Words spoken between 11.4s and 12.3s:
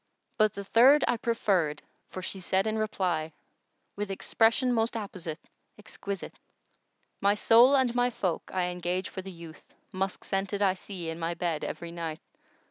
every night!